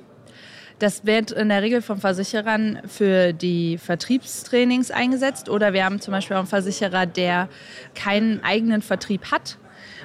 Das 0.80 1.06
wird 1.06 1.32
in 1.32 1.50
der 1.50 1.62
Regel 1.62 1.82
von 1.82 2.00
Versicherern 2.00 2.80
für 2.88 3.34
die 3.34 3.78
Vertriebstrainings 3.78 4.90
eingesetzt. 4.90 5.48
Oder 5.48 5.74
wir 5.74 5.86
haben 5.86 6.02
zum 6.02 6.12
Beispiel 6.12 6.36
auch 6.36 6.40
einen 6.40 6.48
Versicherer, 6.48 7.06
der 7.06 7.50
keinen 7.94 8.44
eigenen 8.44 8.82
Vertrieb 8.82 9.32
hat 9.32 9.58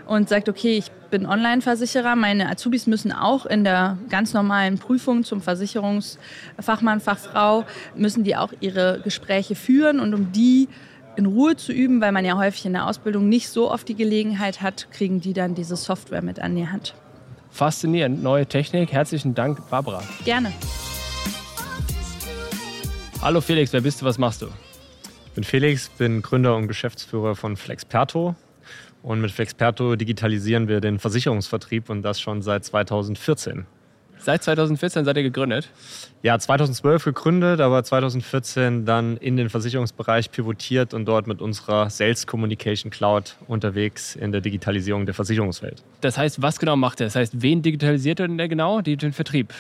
und 0.07 0.29
sagt, 0.29 0.49
okay, 0.49 0.77
ich 0.77 0.91
bin 1.11 1.27
Online-Versicherer, 1.27 2.15
meine 2.15 2.51
Azubis 2.51 2.87
müssen 2.87 3.11
auch 3.11 3.47
in 3.47 3.65
der 3.65 3.97
ganz 4.09 4.35
normalen 4.35 4.79
Prüfung 4.79 5.25
zum 5.25 5.41
Versicherungsfachmann, 5.41 7.01
Fachfrau, 7.01 7.65
müssen 7.95 8.23
die 8.23 8.37
auch 8.37 8.53
ihre 8.61 9.01
Gespräche 9.03 9.55
führen 9.55 9.99
und 9.99 10.15
um 10.15 10.33
die 10.33 10.69
in 11.17 11.27
Ruhe 11.27 11.57
zu 11.57 11.73
üben, 11.73 12.01
weil 12.01 12.13
man 12.13 12.25
ja 12.25 12.37
häufig 12.37 12.67
in 12.67 12.73
der 12.73 12.87
Ausbildung 12.87 13.29
nicht 13.29 13.49
so 13.49 13.71
oft 13.71 13.89
die 13.89 13.95
Gelegenheit 13.95 14.61
hat, 14.61 14.91
kriegen 14.91 15.21
die 15.21 15.33
dann 15.33 15.55
diese 15.55 15.77
Software 15.77 16.23
mit 16.23 16.41
an 16.41 16.55
die 16.55 16.69
Hand. 16.69 16.95
Faszinierend, 17.51 18.23
neue 18.23 18.47
Technik. 18.47 18.93
Herzlichen 18.93 19.35
Dank, 19.35 19.69
Barbara. 19.71 20.03
Gerne. 20.25 20.53
Hallo 23.23 23.41
Felix, 23.41 23.73
wer 23.73 23.81
bist 23.81 24.03
du, 24.03 24.05
was 24.05 24.19
machst 24.19 24.43
du? 24.43 24.49
Ich 25.27 25.33
bin 25.33 25.45
Felix, 25.45 25.89
bin 25.89 26.23
Gründer 26.23 26.55
und 26.57 26.69
Geschäftsführer 26.69 27.35
von 27.35 27.57
Flexperto. 27.57 28.35
Und 29.03 29.21
mit 29.21 29.31
Flexperto 29.31 29.97
digitalisieren 29.97 30.69
wir 30.69 30.81
den 30.81 30.99
Versicherungsvertrieb 30.99 31.89
und 31.91 32.03
das 32.03 32.21
schon 32.21 32.43
seit 32.43 32.65
2014. 32.65 33.67
Seit 34.19 34.43
2014 34.43 35.05
seid 35.05 35.17
ihr 35.17 35.23
gegründet? 35.23 35.69
Ja, 36.23 36.39
2012 36.39 37.05
gegründet, 37.05 37.61
aber 37.61 37.85
2014 37.85 38.85
dann 38.85 39.17
in 39.17 39.37
den 39.37 39.49
Versicherungsbereich 39.49 40.31
pivotiert 40.31 40.95
und 40.95 41.05
dort 41.05 41.27
mit 41.27 41.41
unserer 41.41 41.91
Sales 41.91 42.27
Communication 42.27 42.91
Cloud 42.91 43.37
unterwegs 43.47 44.17
in 44.17 44.33
der 44.33 44.41
Digitalisierung 44.41 45.07
der 45.07 45.15
Versicherungswelt. 45.15 45.83
Das 46.01 46.19
heißt, 46.19 46.43
was 46.43 46.59
genau 46.59 46.77
macht 46.77 47.01
ihr? 47.01 47.07
Das 47.07 47.17
heißt, 47.17 47.43
wen 47.43 47.63
digitalisiert 47.63 48.21
ihr 48.21 48.29
denn 48.29 48.49
genau? 48.49 48.81
Den 48.81 49.13
Vertrieb? 49.13 49.55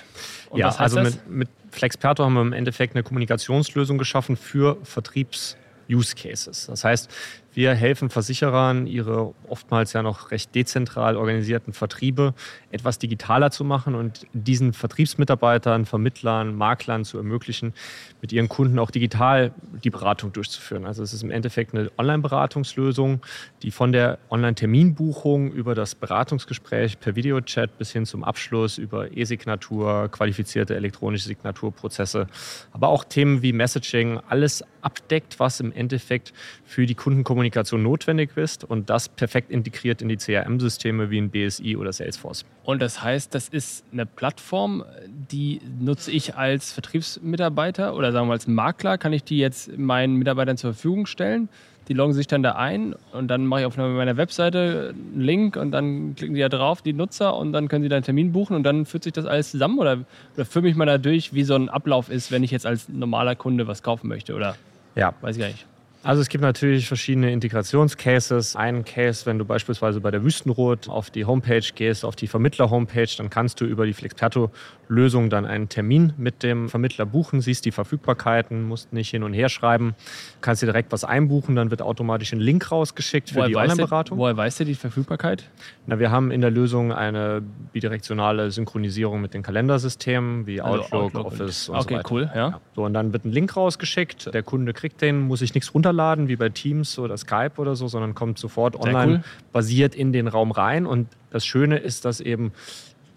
Und 0.50 0.58
ja, 0.58 0.68
also 0.68 1.00
mit, 1.00 1.28
mit 1.28 1.48
Flexperto 1.70 2.25
haben 2.25 2.34
wir 2.34 2.42
im 2.42 2.52
Endeffekt 2.52 2.94
eine 2.96 3.02
Kommunikationslösung 3.02 3.98
geschaffen 3.98 4.36
für 4.36 4.78
Vertriebs- 4.82 5.56
Use 5.88 6.14
Cases. 6.14 6.66
Das 6.66 6.84
heißt, 6.84 7.10
wir 7.56 7.75
helfen 7.75 8.10
Versicherern, 8.10 8.86
ihre 8.86 9.32
oftmals 9.48 9.94
ja 9.94 10.02
noch 10.02 10.30
recht 10.30 10.54
dezentral 10.54 11.16
organisierten 11.16 11.72
Vertriebe 11.72 12.34
etwas 12.70 12.98
digitaler 12.98 13.50
zu 13.50 13.64
machen 13.64 13.94
und 13.94 14.26
diesen 14.34 14.75
Vertriebsmitarbeitern, 14.75 15.86
Vermittlern, 15.86 16.54
Maklern 16.54 17.06
zu 17.06 17.16
ermöglichen, 17.16 17.72
mit 18.20 18.30
ihren 18.30 18.50
Kunden 18.50 18.78
auch 18.78 18.90
digital 18.90 19.54
die 19.82 19.88
Beratung 19.88 20.34
durchzuführen. 20.34 20.84
Also 20.84 21.02
es 21.02 21.14
ist 21.14 21.22
im 21.22 21.30
Endeffekt 21.30 21.75
eine 21.75 21.90
Online-Beratungslösung, 21.96 23.22
die 23.62 23.70
von 23.70 23.90
der 23.90 24.18
Online-Terminbuchung 24.28 25.50
über 25.50 25.75
das 25.75 25.94
Beratungsgespräch 25.94 27.00
per 27.00 27.16
Videochat 27.16 27.78
bis 27.78 27.90
hin 27.90 28.04
zum 28.04 28.22
Abschluss 28.22 28.76
über 28.76 29.16
E-Signatur, 29.16 30.10
qualifizierte 30.10 30.76
elektronische 30.76 31.28
Signaturprozesse, 31.28 32.26
aber 32.72 32.88
auch 32.88 33.04
Themen 33.04 33.40
wie 33.40 33.54
Messaging, 33.54 34.20
alles 34.28 34.62
abdeckt, 34.82 35.40
was 35.40 35.58
im 35.60 35.72
Endeffekt 35.72 36.34
für 36.66 36.84
die 36.84 36.94
Kundenkommunikation 36.94 37.45
Kommunikation 37.46 37.82
notwendig 37.82 38.36
ist 38.36 38.64
und 38.64 38.90
das 38.90 39.08
perfekt 39.08 39.50
integriert 39.50 40.02
in 40.02 40.08
die 40.08 40.16
CRM-Systeme 40.16 41.10
wie 41.10 41.18
ein 41.18 41.30
BSI 41.30 41.76
oder 41.76 41.92
Salesforce. 41.92 42.44
Und 42.64 42.82
das 42.82 43.02
heißt, 43.02 43.34
das 43.34 43.48
ist 43.48 43.84
eine 43.92 44.04
Plattform, 44.04 44.84
die 45.30 45.60
nutze 45.78 46.10
ich 46.10 46.34
als 46.34 46.72
Vertriebsmitarbeiter 46.72 47.94
oder 47.94 48.12
sagen 48.12 48.28
wir 48.28 48.32
als 48.32 48.48
Makler, 48.48 48.98
kann 48.98 49.12
ich 49.12 49.22
die 49.22 49.38
jetzt 49.38 49.76
meinen 49.78 50.16
Mitarbeitern 50.16 50.56
zur 50.56 50.72
Verfügung 50.72 51.06
stellen? 51.06 51.48
Die 51.88 51.94
loggen 51.94 52.14
sich 52.14 52.26
dann 52.26 52.42
da 52.42 52.56
ein 52.56 52.96
und 53.12 53.28
dann 53.28 53.46
mache 53.46 53.60
ich 53.60 53.66
auf 53.66 53.76
meiner 53.76 54.16
Webseite 54.16 54.92
einen 54.92 55.20
Link 55.20 55.56
und 55.56 55.70
dann 55.70 56.16
klicken 56.16 56.34
die 56.34 56.40
da 56.40 56.48
drauf, 56.48 56.82
die 56.82 56.92
Nutzer, 56.92 57.36
und 57.36 57.52
dann 57.52 57.68
können 57.68 57.84
sie 57.84 57.88
da 57.88 57.94
einen 57.94 58.04
Termin 58.04 58.32
buchen 58.32 58.56
und 58.56 58.64
dann 58.64 58.86
führt 58.86 59.04
sich 59.04 59.12
das 59.12 59.24
alles 59.24 59.52
zusammen 59.52 59.78
oder, 59.78 59.98
oder 60.34 60.44
führe 60.44 60.64
mich 60.64 60.74
mal 60.74 60.86
da 60.86 60.98
durch, 60.98 61.32
wie 61.32 61.44
so 61.44 61.54
ein 61.54 61.68
Ablauf 61.68 62.10
ist, 62.10 62.32
wenn 62.32 62.42
ich 62.42 62.50
jetzt 62.50 62.66
als 62.66 62.88
normaler 62.88 63.36
Kunde 63.36 63.68
was 63.68 63.84
kaufen 63.84 64.08
möchte 64.08 64.34
oder 64.34 64.56
ja. 64.96 65.14
weiß 65.20 65.36
ich 65.36 65.42
gar 65.42 65.48
nicht. 65.48 65.64
Also 66.06 66.22
es 66.22 66.28
gibt 66.28 66.42
natürlich 66.42 66.86
verschiedene 66.86 67.32
Integrationscases. 67.32 68.54
Ein 68.54 68.84
Case, 68.84 69.26
wenn 69.26 69.40
du 69.40 69.44
beispielsweise 69.44 70.00
bei 70.00 70.12
der 70.12 70.22
Wüstenrot 70.22 70.88
auf 70.88 71.10
die 71.10 71.25
Homepage 71.25 71.66
gehst, 71.75 72.04
auf 72.04 72.14
die 72.14 72.28
Vermittler-Homepage, 72.28 73.08
dann 73.18 73.28
kannst 73.28 73.60
du 73.60 73.64
über 73.64 73.86
die 73.86 73.92
Flexperto-Lösung 73.92 75.30
dann 75.30 75.46
einen 75.46 75.68
Termin 75.68 76.12
mit 76.16 76.44
dem 76.44 76.68
Vermittler 76.68 77.06
buchen, 77.06 77.40
siehst 77.40 77.64
die 77.64 77.72
Verfügbarkeiten, 77.72 78.62
musst 78.68 78.92
nicht 78.92 79.10
hin 79.10 79.25
und 79.25 79.32
her 79.32 79.48
schreiben, 79.48 79.96
kannst 80.42 80.62
dir 80.62 80.66
direkt 80.66 80.92
was 80.92 81.02
einbuchen, 81.02 81.56
dann 81.56 81.72
wird 81.72 81.82
automatisch 81.82 82.32
ein 82.32 82.38
Link 82.38 82.70
rausgeschickt 82.70 83.30
für 83.30 83.38
woher 83.38 83.48
die 83.48 83.56
Online-Beratung. 83.56 84.16
Woher 84.16 84.36
weißt 84.36 84.60
du 84.60 84.64
die 84.64 84.76
Verfügbarkeit? 84.76 85.50
Na, 85.86 85.98
wir 85.98 86.12
haben 86.12 86.30
in 86.30 86.40
der 86.40 86.52
Lösung 86.52 86.92
eine 86.92 87.42
bidirektionale 87.72 88.52
Synchronisierung 88.52 89.20
mit 89.20 89.34
den 89.34 89.42
Kalendersystemen 89.42 90.46
wie 90.46 90.60
also 90.60 90.84
Outlook, 90.84 91.02
Outlook, 91.02 91.26
Office 91.26 91.68
und, 91.68 91.75
und 91.75 91.80
okay, 91.80 91.94
so 91.94 91.98
weiter. 91.98 92.10
cool, 92.12 92.30
ja. 92.32 92.48
ja. 92.50 92.60
So, 92.76 92.84
und 92.84 92.94
dann 92.94 93.12
wird 93.12 93.25
ein 93.25 93.32
Link 93.32 93.56
rausgeschickt, 93.56 94.32
der 94.32 94.44
Kunde 94.44 94.72
kriegt 94.72 95.02
den, 95.02 95.22
muss 95.22 95.40
sich 95.40 95.52
nichts 95.52 95.75
runterladen 95.75 95.95
runterladen, 95.96 96.28
wie 96.28 96.36
bei 96.36 96.48
Teams 96.48 96.98
oder 96.98 97.16
Skype 97.16 97.52
oder 97.56 97.74
so, 97.76 97.88
sondern 97.88 98.14
kommt 98.14 98.38
sofort 98.38 98.76
online 98.76 99.12
cool. 99.12 99.24
basiert 99.52 99.94
in 99.94 100.12
den 100.12 100.28
Raum 100.28 100.50
rein. 100.50 100.86
Und 100.86 101.08
das 101.30 101.44
Schöne 101.44 101.78
ist, 101.78 102.04
dass 102.04 102.20
eben 102.20 102.52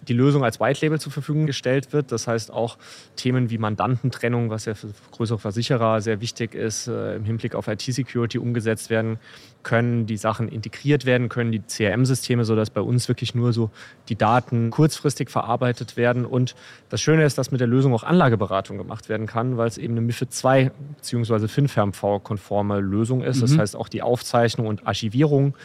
die 0.10 0.13
Lösung 0.13 0.44
als 0.44 0.60
White 0.60 0.84
Label 0.86 1.00
zur 1.00 1.12
Verfügung 1.12 1.46
gestellt 1.46 1.94
wird. 1.94 2.12
Das 2.12 2.28
heißt 2.28 2.51
auch 2.51 2.78
Themen 3.16 3.50
wie 3.50 3.58
Mandantentrennung, 3.58 4.50
was 4.50 4.66
ja 4.66 4.74
für 4.74 4.89
größere 5.12 5.38
Versicherer 5.38 6.01
sehr 6.01 6.20
wichtig 6.20 6.56
ist, 6.56 6.88
äh, 6.88 7.16
im 7.16 7.24
Hinblick 7.24 7.56
auf 7.56 7.68
IT-Security 7.68 8.39
umgesetzt 8.39 8.89
werden 8.89 9.20
können, 9.62 10.06
die 10.06 10.18
Sachen 10.18 10.48
integriert 10.48 11.06
werden 11.06 11.30
können, 11.30 11.51
die 11.51 11.62
CRM-Systeme, 11.62 12.46
sodass 12.46 12.70
bei 12.70 12.82
uns 12.82 13.08
wirklich 13.08 13.36
nur 13.36 13.54
so 13.54 13.70
die 14.08 14.16
Daten 14.16 14.72
kurzfristig 14.72 15.30
verarbeitet 15.30 15.98
werden. 15.98 16.25
Und 16.25 16.56
das 16.89 17.01
Schöne 17.01 17.24
ist, 17.24 17.38
dass 17.38 17.51
mit 17.51 17.60
der 17.60 17.68
Lösung 17.68 17.94
auch 17.94 18.04
Anlageberatung 18.04 18.78
gemacht 18.78 19.10
werden 19.10 19.28
kann, 19.28 19.58
weil 19.58 19.68
es 19.68 19.78
eben 19.78 19.94
eine 19.94 20.01
MIFID 20.01 20.34
2 20.34 20.72
bzw. 20.98 21.48
FinFermV-konforme 21.48 22.80
Lösung 22.80 23.22
ist. 23.22 23.38
Mhm. 23.38 23.42
Das 23.42 23.58
heißt, 23.58 23.75
auch 23.75 23.89
die 23.89 24.01
Aufzeichnung 24.01 24.68
und 24.68 24.88
Archivierung 24.88 25.56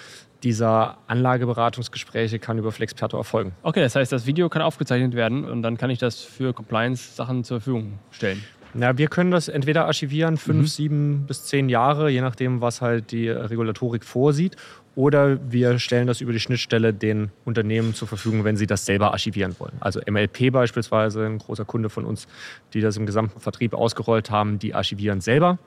dieser 0.43 0.99
Anlageberatungsgespräche 1.07 2.39
kann 2.39 2.59
über 2.59 2.73
Flexperto 2.73 3.17
erfolgen. 3.17 3.53
Okay, 3.63 3.81
das 3.81 3.97
heißt, 3.97 4.13
das 4.13 4.27
Video 4.27 4.49
kann 4.49 4.63
aufgezeichnet 4.63 5.15
werden 5.15 5.45
und 5.45 5.63
dann 5.63 5.77
kann 5.77 5.91
ich 5.91 5.99
das 5.99 6.21
für 6.21 6.53
Compliance-Sachen 6.53 7.45
zur 7.45 7.61
Verfügung 7.61 7.99
stellen. 8.11 8.43
Ja, 8.75 8.99
wir 8.99 9.07
können 9.07 9.31
das 9.31 9.49
entweder 9.49 9.87
archivieren, 9.87 10.37
fünf, 10.37 10.63
mhm. 10.63 10.67
sieben 10.67 11.27
bis 11.27 11.45
zehn 11.45 11.69
Jahre, 11.69 12.11
je 12.11 12.21
nachdem, 12.21 12.61
was 12.61 12.81
halt 12.81 13.13
die 13.13 13.29
Regulatorik 13.29 14.05
vorsieht. 14.05 14.57
Oder 14.97 15.39
wir 15.51 15.79
stellen 15.79 16.07
das 16.07 16.21
über 16.21 16.33
die 16.33 16.41
Schnittstelle 16.41 16.93
den 16.93 17.31
Unternehmen 17.45 17.95
zur 17.95 18.07
Verfügung, 18.07 18.45
wenn 18.45 18.57
sie 18.57 18.67
das 18.67 18.85
selber 18.85 19.13
archivieren 19.13 19.57
wollen. 19.59 19.75
Also 19.81 20.01
MLP 20.09 20.53
beispielsweise, 20.53 21.25
ein 21.25 21.39
großer 21.39 21.65
Kunde 21.65 21.89
von 21.89 22.05
uns, 22.05 22.29
die 22.75 22.81
das 22.81 22.97
im 22.97 23.07
gesamten 23.07 23.41
Vertrieb 23.41 23.75
ausgerollt 23.75 24.31
haben, 24.31 24.59
die 24.59 24.75
archivieren 24.75 25.21
selber. 25.21 25.59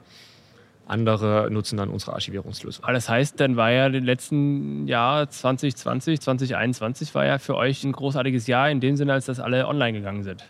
Andere 0.87 1.49
nutzen 1.51 1.77
dann 1.77 1.89
unsere 1.89 2.13
Archivierungslösung. 2.13 2.83
Aber 2.83 2.93
das 2.93 3.09
heißt, 3.09 3.39
dann 3.39 3.57
war 3.57 3.71
ja 3.71 3.87
im 3.87 4.03
letzten 4.03 4.87
Jahr 4.87 5.29
2020, 5.29 6.21
2021 6.21 7.13
war 7.13 7.25
ja 7.25 7.39
für 7.39 7.55
euch 7.55 7.83
ein 7.83 7.91
großartiges 7.91 8.47
Jahr 8.47 8.69
in 8.69 8.79
dem 8.79 8.95
Sinne, 8.95 9.13
als 9.13 9.25
dass 9.25 9.39
alle 9.39 9.67
online 9.67 9.97
gegangen 9.97 10.23
sind. 10.23 10.45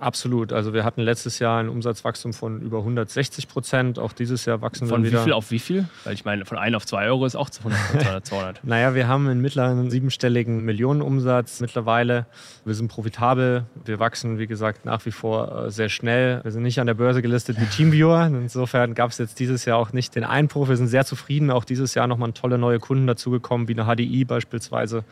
Absolut. 0.00 0.54
Also 0.54 0.72
wir 0.72 0.82
hatten 0.82 1.02
letztes 1.02 1.38
Jahr 1.40 1.60
ein 1.60 1.68
Umsatzwachstum 1.68 2.32
von 2.32 2.62
über 2.62 2.78
160 2.78 3.48
Prozent. 3.48 3.98
Auch 3.98 4.14
dieses 4.14 4.46
Jahr 4.46 4.62
wachsen 4.62 4.88
von 4.88 5.02
wir 5.02 5.10
wieder. 5.10 5.18
Von 5.18 5.26
wie 5.26 5.28
viel 5.28 5.32
auf 5.34 5.50
wie 5.50 5.58
viel? 5.58 5.88
Weil 6.04 6.14
ich 6.14 6.24
meine, 6.24 6.46
von 6.46 6.56
1 6.56 6.74
auf 6.74 6.86
2 6.86 7.06
Euro 7.06 7.26
ist 7.26 7.36
auch 7.36 7.50
200, 7.50 8.26
200. 8.26 8.60
naja, 8.64 8.94
wir 8.94 9.08
haben 9.08 9.28
einen 9.28 9.42
mittleren 9.42 9.90
siebenstelligen 9.90 10.64
Millionenumsatz 10.64 11.60
mittlerweile. 11.60 12.24
Wir 12.64 12.74
sind 12.74 12.88
profitabel. 12.88 13.64
Wir 13.84 13.98
wachsen, 13.98 14.38
wie 14.38 14.46
gesagt, 14.46 14.86
nach 14.86 15.04
wie 15.04 15.10
vor 15.10 15.66
äh, 15.66 15.70
sehr 15.70 15.90
schnell. 15.90 16.42
Wir 16.44 16.50
sind 16.50 16.62
nicht 16.62 16.80
an 16.80 16.86
der 16.86 16.94
Börse 16.94 17.20
gelistet 17.20 17.60
wie 17.60 17.66
Teamviewer. 17.66 18.26
Insofern 18.26 18.94
gab 18.94 19.10
es 19.10 19.18
jetzt 19.18 19.38
dieses 19.38 19.66
Jahr 19.66 19.76
auch 19.76 19.92
nicht 19.92 20.14
den 20.14 20.24
Einbruch. 20.24 20.70
Wir 20.70 20.76
sind 20.78 20.88
sehr 20.88 21.04
zufrieden. 21.04 21.50
Auch 21.50 21.64
dieses 21.64 21.92
Jahr 21.92 22.06
nochmal 22.06 22.32
tolle 22.32 22.56
neue 22.56 22.78
Kunden 22.78 23.06
dazugekommen, 23.06 23.68
wie 23.68 23.78
eine 23.78 23.84
HDI 23.84 24.24
beispielsweise. 24.24 25.04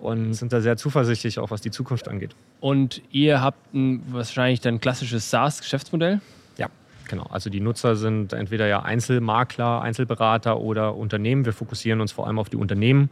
Und 0.00 0.34
sind 0.34 0.52
da 0.52 0.60
sehr 0.60 0.76
zuversichtlich, 0.76 1.38
auch 1.38 1.52
was 1.52 1.60
die 1.60 1.70
Zukunft 1.70 2.08
angeht. 2.08 2.34
Und 2.64 3.02
ihr 3.10 3.42
habt 3.42 3.74
ein, 3.74 4.02
wahrscheinlich 4.10 4.58
dann 4.62 4.80
klassisches 4.80 5.28
SaaS-Geschäftsmodell? 5.28 6.22
Ja, 6.56 6.68
genau. 7.06 7.24
Also 7.24 7.50
die 7.50 7.60
Nutzer 7.60 7.94
sind 7.94 8.32
entweder 8.32 8.66
ja 8.66 8.80
Einzelmakler, 8.80 9.82
Einzelberater 9.82 10.58
oder 10.58 10.96
Unternehmen. 10.96 11.44
Wir 11.44 11.52
fokussieren 11.52 12.00
uns 12.00 12.12
vor 12.12 12.26
allem 12.26 12.38
auf 12.38 12.48
die 12.48 12.56
Unternehmen. 12.56 13.10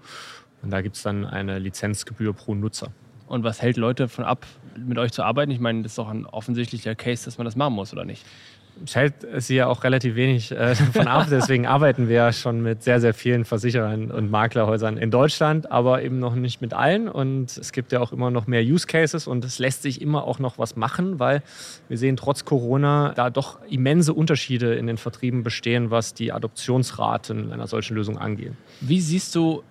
Und 0.62 0.70
da 0.70 0.80
gibt 0.80 0.96
es 0.96 1.02
dann 1.02 1.26
eine 1.26 1.58
Lizenzgebühr 1.58 2.32
pro 2.32 2.54
Nutzer. 2.54 2.92
Und 3.26 3.44
was 3.44 3.60
hält 3.60 3.76
Leute 3.76 4.04
davon 4.04 4.24
ab, 4.24 4.46
mit 4.74 4.96
euch 4.96 5.12
zu 5.12 5.22
arbeiten? 5.22 5.50
Ich 5.50 5.60
meine, 5.60 5.82
das 5.82 5.92
ist 5.92 5.98
doch 5.98 6.08
ein 6.08 6.24
offensichtlicher 6.24 6.94
Case, 6.94 7.26
dass 7.26 7.36
man 7.36 7.44
das 7.44 7.54
machen 7.54 7.74
muss, 7.74 7.92
oder 7.92 8.06
nicht? 8.06 8.24
Es 8.84 8.96
hält 8.96 9.14
sie 9.38 9.56
ja 9.56 9.66
auch 9.66 9.84
relativ 9.84 10.14
wenig 10.14 10.50
äh, 10.50 10.54
davon 10.74 11.08
ab. 11.08 11.26
Deswegen 11.30 11.66
arbeiten 11.66 12.08
wir 12.08 12.16
ja 12.16 12.32
schon 12.32 12.62
mit 12.62 12.82
sehr, 12.82 13.00
sehr 13.00 13.14
vielen 13.14 13.44
Versicherern 13.44 14.10
und 14.10 14.30
Maklerhäusern 14.30 14.96
in 14.96 15.10
Deutschland, 15.10 15.70
aber 15.70 16.02
eben 16.02 16.18
noch 16.18 16.34
nicht 16.34 16.60
mit 16.60 16.74
allen. 16.74 17.08
Und 17.08 17.56
es 17.56 17.72
gibt 17.72 17.92
ja 17.92 18.00
auch 18.00 18.12
immer 18.12 18.30
noch 18.30 18.46
mehr 18.46 18.62
Use 18.62 18.86
Cases 18.86 19.26
und 19.26 19.44
es 19.44 19.58
lässt 19.58 19.82
sich 19.82 20.00
immer 20.00 20.24
auch 20.24 20.38
noch 20.38 20.58
was 20.58 20.76
machen, 20.76 21.18
weil 21.18 21.42
wir 21.88 21.98
sehen 21.98 22.16
trotz 22.16 22.44
Corona 22.44 23.12
da 23.14 23.30
doch 23.30 23.58
immense 23.68 24.14
Unterschiede 24.14 24.74
in 24.74 24.86
den 24.86 24.96
Vertrieben 24.96 25.42
bestehen, 25.42 25.90
was 25.90 26.14
die 26.14 26.32
Adoptionsraten 26.32 27.52
einer 27.52 27.66
solchen 27.66 27.94
Lösung 27.94 28.18
angeht. 28.18 28.52
Wie 28.80 29.00
siehst 29.00 29.34
du 29.34 29.62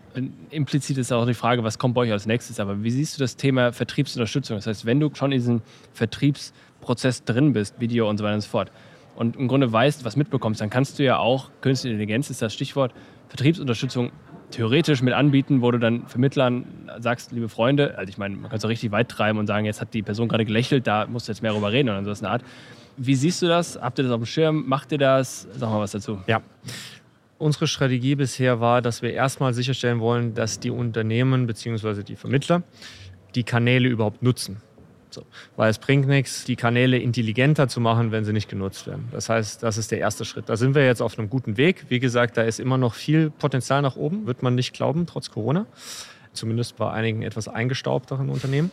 implizit 0.49 0.97
ist 0.97 1.11
auch 1.11 1.25
die 1.25 1.33
Frage, 1.33 1.63
was 1.63 1.79
kommt 1.79 1.95
bei 1.95 2.01
euch 2.01 2.11
als 2.11 2.25
nächstes, 2.25 2.59
aber 2.59 2.83
wie 2.83 2.91
siehst 2.91 3.17
du 3.17 3.23
das 3.23 3.35
Thema 3.37 3.71
Vertriebsunterstützung? 3.71 4.57
Das 4.57 4.67
heißt, 4.67 4.85
wenn 4.85 4.99
du 4.99 5.09
schon 5.13 5.31
in 5.31 5.39
diesem 5.39 5.61
Vertriebsprozess 5.93 7.23
drin 7.23 7.53
bist, 7.53 7.79
Video 7.79 8.09
und 8.09 8.17
so 8.17 8.23
weiter 8.23 8.35
und 8.35 8.41
so 8.41 8.49
fort, 8.49 8.71
und 9.21 9.35
im 9.35 9.47
Grunde 9.47 9.71
weißt, 9.71 10.03
was 10.03 10.15
mitbekommst, 10.15 10.61
dann 10.61 10.71
kannst 10.71 10.97
du 10.97 11.03
ja 11.03 11.19
auch, 11.19 11.51
künstliche 11.61 11.93
Intelligenz 11.93 12.31
ist 12.31 12.41
das 12.41 12.55
Stichwort, 12.55 12.91
Vertriebsunterstützung 13.27 14.11
theoretisch 14.49 15.03
mit 15.03 15.13
anbieten, 15.13 15.61
wo 15.61 15.69
du 15.69 15.77
dann 15.77 16.07
Vermittlern 16.07 16.65
sagst, 16.97 17.31
liebe 17.31 17.47
Freunde, 17.47 17.99
also 17.99 18.09
ich 18.09 18.17
meine, 18.17 18.35
man 18.35 18.49
kann 18.49 18.57
es 18.57 18.65
auch 18.65 18.69
richtig 18.69 18.91
weit 18.91 19.09
treiben 19.09 19.37
und 19.37 19.45
sagen, 19.45 19.67
jetzt 19.67 19.79
hat 19.79 19.93
die 19.93 20.01
Person 20.01 20.27
gerade 20.27 20.43
gelächelt, 20.43 20.87
da 20.87 21.05
musst 21.05 21.27
du 21.27 21.33
jetzt 21.33 21.43
mehr 21.43 21.51
darüber 21.51 21.71
reden 21.71 21.89
oder 21.89 22.03
so 22.03 22.09
ist 22.09 22.23
eine 22.23 22.31
Art. 22.31 22.43
Wie 22.97 23.13
siehst 23.13 23.43
du 23.43 23.47
das? 23.47 23.79
Habt 23.79 23.99
ihr 23.99 24.03
das 24.05 24.11
auf 24.11 24.21
dem 24.21 24.25
Schirm? 24.25 24.67
Macht 24.67 24.91
ihr 24.91 24.97
das? 24.97 25.47
Sag 25.51 25.69
mal 25.69 25.79
was 25.79 25.91
dazu. 25.91 26.17
Ja. 26.25 26.41
Unsere 27.37 27.67
Strategie 27.67 28.15
bisher 28.15 28.59
war, 28.59 28.81
dass 28.81 29.03
wir 29.03 29.13
erstmal 29.13 29.53
sicherstellen 29.53 29.99
wollen, 29.99 30.33
dass 30.33 30.59
die 30.59 30.71
Unternehmen 30.71 31.45
bzw. 31.45 32.01
die 32.01 32.15
Vermittler 32.15 32.63
die 33.35 33.43
Kanäle 33.43 33.87
überhaupt 33.87 34.23
nutzen. 34.23 34.63
So. 35.13 35.25
Weil 35.55 35.69
es 35.69 35.77
bringt 35.77 36.07
nichts, 36.07 36.45
die 36.45 36.55
Kanäle 36.55 36.97
intelligenter 36.97 37.67
zu 37.67 37.79
machen, 37.79 38.11
wenn 38.11 38.25
sie 38.25 38.33
nicht 38.33 38.49
genutzt 38.49 38.87
werden. 38.87 39.07
Das 39.11 39.29
heißt, 39.29 39.61
das 39.61 39.77
ist 39.77 39.91
der 39.91 39.99
erste 39.99 40.25
Schritt. 40.25 40.47
Da 40.49 40.55
sind 40.55 40.73
wir 40.75 40.85
jetzt 40.85 41.01
auf 41.01 41.17
einem 41.19 41.29
guten 41.29 41.57
Weg. 41.57 41.85
Wie 41.89 41.99
gesagt, 41.99 42.37
da 42.37 42.43
ist 42.43 42.59
immer 42.59 42.77
noch 42.77 42.93
viel 42.93 43.29
Potenzial 43.29 43.81
nach 43.81 43.95
oben, 43.95 44.25
wird 44.25 44.41
man 44.41 44.55
nicht 44.55 44.73
glauben, 44.73 45.05
trotz 45.05 45.29
Corona. 45.31 45.65
Zumindest 46.33 46.77
bei 46.77 46.89
einigen 46.89 47.23
etwas 47.23 47.49
eingestaubteren 47.49 48.29
Unternehmen. 48.29 48.71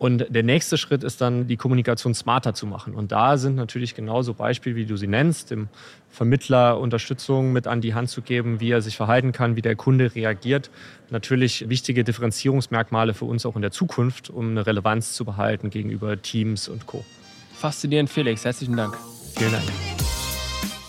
Und 0.00 0.24
der 0.30 0.42
nächste 0.42 0.78
Schritt 0.78 1.04
ist 1.04 1.20
dann, 1.20 1.46
die 1.46 1.58
Kommunikation 1.58 2.14
smarter 2.14 2.54
zu 2.54 2.66
machen. 2.66 2.94
Und 2.94 3.12
da 3.12 3.36
sind 3.36 3.56
natürlich 3.56 3.94
genauso 3.94 4.32
Beispiele, 4.32 4.74
wie 4.74 4.86
du 4.86 4.96
sie 4.96 5.06
nennst, 5.06 5.50
dem 5.50 5.68
Vermittler 6.08 6.80
Unterstützung 6.80 7.52
mit 7.52 7.66
an 7.66 7.82
die 7.82 7.92
Hand 7.92 8.08
zu 8.08 8.22
geben, 8.22 8.60
wie 8.60 8.70
er 8.70 8.80
sich 8.80 8.96
verhalten 8.96 9.32
kann, 9.32 9.56
wie 9.56 9.60
der 9.60 9.76
Kunde 9.76 10.14
reagiert. 10.14 10.70
Natürlich 11.10 11.68
wichtige 11.68 12.02
Differenzierungsmerkmale 12.02 13.12
für 13.12 13.26
uns 13.26 13.44
auch 13.44 13.56
in 13.56 13.62
der 13.62 13.72
Zukunft, 13.72 14.30
um 14.30 14.48
eine 14.48 14.66
Relevanz 14.66 15.12
zu 15.12 15.26
behalten 15.26 15.68
gegenüber 15.68 16.22
Teams 16.22 16.70
und 16.70 16.86
Co. 16.86 17.04
Faszinierend, 17.52 18.08
Felix. 18.08 18.42
Herzlichen 18.42 18.78
Dank. 18.78 18.96
Vielen 19.36 19.52
Dank. 19.52 19.64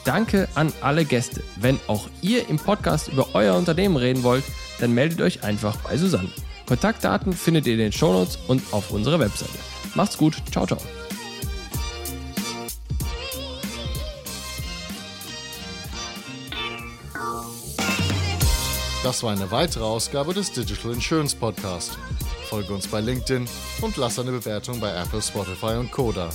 Danke 0.06 0.48
an 0.56 0.72
alle 0.80 1.04
Gäste. 1.04 1.44
Wenn 1.58 1.82
auch 1.88 2.08
ihr 2.22 2.48
im 2.48 2.56
Podcast 2.56 3.10
über 3.10 3.28
euer 3.34 3.58
Unternehmen 3.58 3.98
reden 3.98 4.24
wollt, 4.24 4.46
dann 4.80 4.94
meldet 4.94 5.20
euch 5.20 5.44
einfach 5.44 5.76
bei 5.82 5.98
Susanne. 5.98 6.30
Kontaktdaten 6.72 7.34
findet 7.34 7.68
ihr 7.68 7.74
in 7.74 7.80
den 7.80 7.92
Shownotes 7.92 8.40
und 8.48 8.64
auf 8.72 8.92
unserer 8.92 9.20
Webseite. 9.20 9.60
Macht's 9.94 10.18
gut, 10.18 10.42
ciao, 10.54 10.66
ciao. 10.66 10.80
Das 19.04 19.22
war 19.22 19.34
eine 19.34 19.52
weitere 19.52 19.84
Ausgabe 19.84 20.34
des 20.34 20.54
Digital 20.54 20.94
Insurance 20.94 21.36
Podcast. 21.36 21.98
Folge 22.50 22.74
uns 22.74 22.88
bei 22.88 23.02
LinkedIn 23.02 23.50
und 23.82 23.98
lass 23.98 24.18
eine 24.18 24.32
Bewertung 24.32 24.80
bei 24.80 24.96
Apple, 24.96 25.22
Spotify 25.22 25.76
und 25.78 25.92
Koda. 25.92 26.30